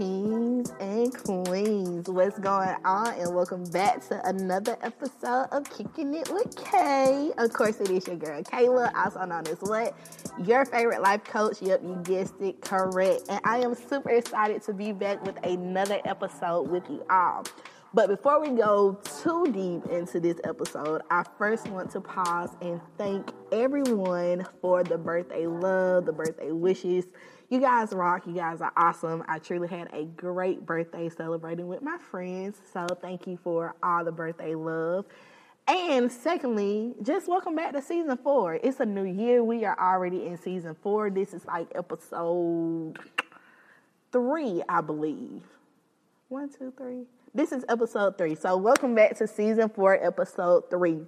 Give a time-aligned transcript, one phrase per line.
[0.00, 2.08] kings and queens.
[2.08, 3.12] What's going on?
[3.18, 7.32] And welcome back to another episode of Kicking It with Kay.
[7.36, 9.94] Of course, it is your girl Kayla, also known as what?
[10.42, 11.60] Your favorite life coach.
[11.60, 13.24] Yep, you guessed it correct.
[13.28, 17.44] And I am super excited to be back with another episode with you all.
[17.92, 22.80] But before we go too deep into this episode, I first want to pause and
[22.96, 27.04] thank everyone for the birthday love, the birthday wishes.
[27.50, 28.28] You guys rock.
[28.28, 29.24] You guys are awesome.
[29.26, 32.60] I truly had a great birthday celebrating with my friends.
[32.72, 35.04] So thank you for all the birthday love.
[35.66, 38.54] And secondly, just welcome back to season four.
[38.54, 39.42] It's a new year.
[39.42, 41.10] We are already in season four.
[41.10, 43.00] This is like episode
[44.12, 45.42] three, I believe.
[46.28, 47.02] One, two, three.
[47.34, 48.36] This is episode three.
[48.36, 51.00] So welcome back to season four, episode three.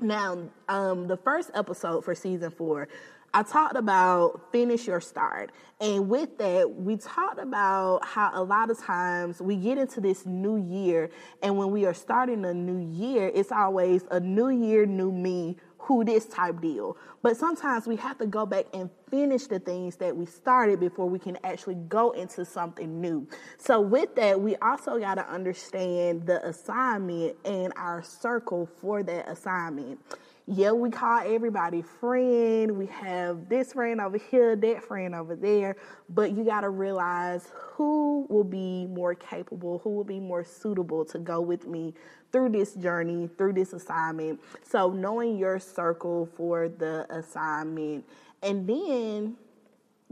[0.00, 0.38] Now,
[0.70, 2.88] um, the first episode for season four
[3.34, 5.52] I talked about finish your start.
[5.80, 10.26] And with that, we talked about how a lot of times we get into this
[10.26, 11.10] new year,
[11.42, 15.56] and when we are starting a new year, it's always a new year, new me,
[15.78, 16.96] who this type deal.
[17.22, 21.08] But sometimes we have to go back and finish the things that we started before
[21.08, 23.26] we can actually go into something new.
[23.56, 29.28] So, with that, we also got to understand the assignment and our circle for that
[29.28, 29.98] assignment
[30.46, 32.76] yeah, we call everybody friend.
[32.76, 35.76] We have this friend over here, that friend over there.
[36.08, 41.04] But you got to realize who will be more capable, who will be more suitable
[41.06, 41.94] to go with me
[42.32, 44.40] through this journey, through this assignment.
[44.62, 48.04] So, knowing your circle for the assignment.
[48.42, 49.36] And then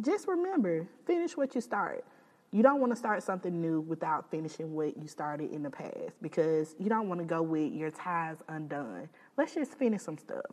[0.00, 2.04] just remember finish what you start
[2.52, 6.20] you don't want to start something new without finishing what you started in the past
[6.20, 9.08] because you don't want to go with your ties undone.
[9.36, 10.46] Let's just finish some stuff.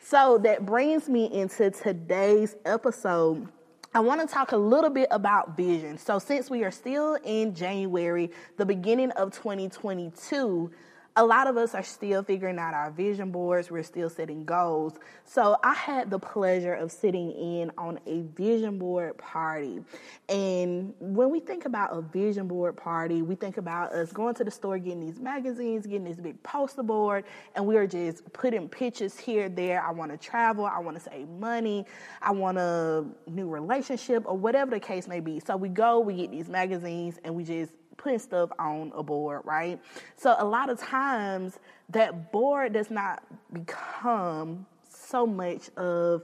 [0.00, 3.48] So that brings me into today's episode.
[3.94, 5.96] I want to talk a little bit about vision.
[5.98, 10.68] So, since we are still in January, the beginning of 2022,
[11.16, 13.70] a lot of us are still figuring out our vision boards.
[13.70, 14.94] We're still setting goals.
[15.24, 19.80] So I had the pleasure of sitting in on a vision board party.
[20.28, 24.44] And when we think about a vision board party, we think about us going to
[24.44, 27.24] the store, getting these magazines, getting this big poster board,
[27.54, 29.84] and we are just putting pictures here, there.
[29.84, 30.66] I want to travel.
[30.66, 31.86] I want to save money.
[32.22, 35.38] I want a new relationship or whatever the case may be.
[35.38, 39.42] So we go, we get these magazines, and we just putting stuff on a board,
[39.44, 39.80] right?
[40.16, 41.58] So a lot of times
[41.90, 43.22] that board does not
[43.52, 46.22] become so much of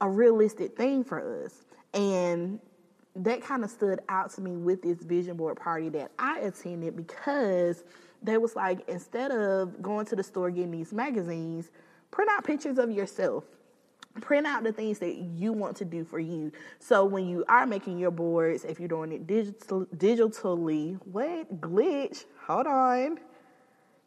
[0.00, 1.64] a realistic thing for us.
[1.94, 2.60] And
[3.16, 6.96] that kind of stood out to me with this vision board party that I attended
[6.96, 7.84] because
[8.22, 11.70] they was like, instead of going to the store getting these magazines,
[12.10, 13.44] print out pictures of yourself
[14.20, 16.52] print out the things that you want to do for you.
[16.78, 22.24] So when you are making your boards, if you're doing it digital, digitally, wait, glitch,
[22.46, 23.18] hold on.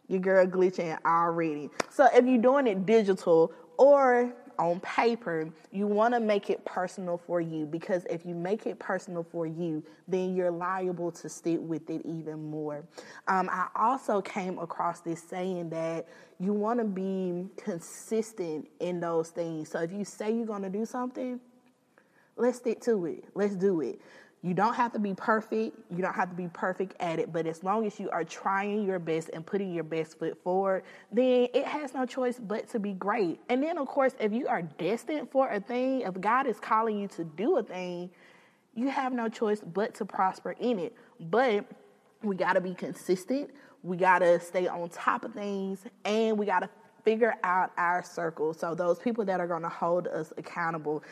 [0.08, 1.70] Your girl glitching already.
[1.90, 7.18] So if you're doing it digital or on paper, you want to make it personal
[7.18, 11.60] for you because if you make it personal for you, then you're liable to stick
[11.62, 12.84] with it even more.
[13.28, 16.08] Um, I also came across this saying that
[16.40, 19.70] you want to be consistent in those things.
[19.70, 21.40] So if you say you're going to do something,
[22.36, 23.26] let's stick to it.
[23.36, 24.02] Let's do it.
[24.44, 25.78] You don't have to be perfect.
[25.92, 27.32] You don't have to be perfect at it.
[27.32, 30.84] But as long as you are trying your best and putting your best foot forward,
[31.12, 33.40] then it has no choice but to be great.
[33.50, 36.98] And then, of course, if you are destined for a thing, if God is calling
[36.98, 38.10] you to do a thing,
[38.74, 40.96] you have no choice but to prosper in it.
[41.20, 41.66] But
[42.24, 43.52] we got to be consistent.
[43.84, 46.70] We got to stay on top of things and we got to
[47.04, 48.54] figure out our circle.
[48.54, 51.04] So, those people that are going to hold us accountable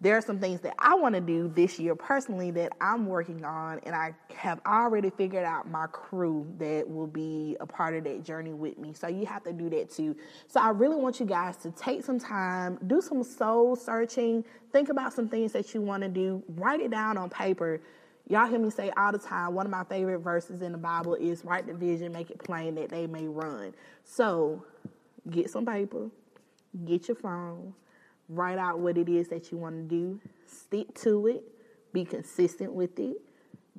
[0.00, 3.44] there are some things that I want to do this year personally that I'm working
[3.44, 8.04] on, and I have already figured out my crew that will be a part of
[8.04, 8.92] that journey with me.
[8.92, 10.14] So you have to do that too.
[10.46, 14.88] So I really want you guys to take some time, do some soul searching, think
[14.88, 17.80] about some things that you want to do, write it down on paper.
[18.28, 21.14] Y'all hear me say all the time, one of my favorite verses in the Bible
[21.16, 23.74] is write the vision, make it plain that they may run.
[24.04, 24.64] So
[25.28, 26.08] get some paper,
[26.84, 27.74] get your phone
[28.28, 31.42] write out what it is that you want to do, stick to it,
[31.92, 33.16] be consistent with it,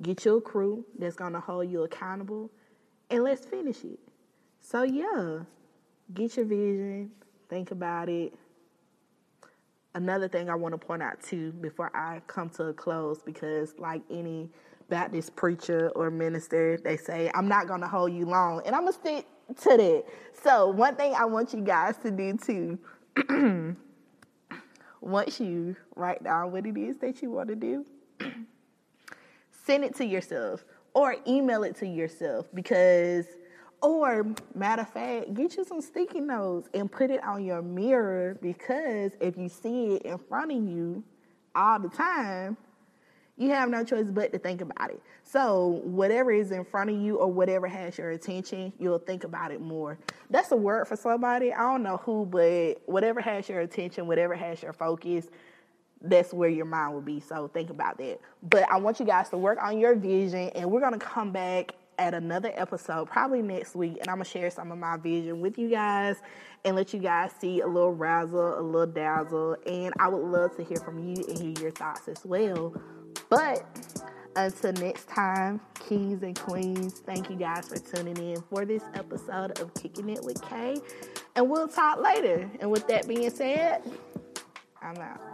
[0.02, 2.50] get your crew that's going to hold you accountable,
[3.10, 3.98] and let's finish it.
[4.60, 5.40] So, yeah,
[6.14, 7.10] get your vision,
[7.48, 8.34] think about it.
[9.94, 13.74] Another thing I want to point out too before I come to a close, because
[13.78, 14.50] like any
[14.88, 18.82] Baptist preacher or minister, they say, I'm not going to hold you long, and I'm
[18.82, 19.26] going to stick
[19.62, 20.04] to that.
[20.42, 23.76] So, one thing I want you guys to do too.
[25.00, 27.84] once you write down what it is that you want to do,
[29.64, 30.64] send it to yourself.
[30.92, 33.26] or email it to yourself because
[33.82, 38.36] or matter of fact, get you some sticky notes and put it on your mirror
[38.42, 41.02] because if you see it in front of you
[41.54, 42.56] all the time,
[43.40, 45.02] you have no choice but to think about it.
[45.24, 49.50] So, whatever is in front of you or whatever has your attention, you'll think about
[49.50, 49.98] it more.
[50.28, 51.50] That's a word for somebody.
[51.50, 55.28] I don't know who, but whatever has your attention, whatever has your focus,
[56.02, 57.18] that's where your mind will be.
[57.18, 58.20] So, think about that.
[58.42, 61.32] But I want you guys to work on your vision, and we're going to come
[61.32, 65.42] back at another episode, probably next week, and I'm gonna share some of my vision
[65.42, 66.16] with you guys
[66.64, 70.56] and let you guys see a little razzle, a little dazzle, and I would love
[70.56, 72.74] to hear from you and hear your thoughts as well.
[73.30, 73.64] But
[74.36, 79.58] until next time, kings and queens, thank you guys for tuning in for this episode
[79.60, 80.76] of Kicking It with Kay,
[81.36, 82.50] and we'll talk later.
[82.60, 83.82] And with that being said,
[84.82, 85.29] I'm out.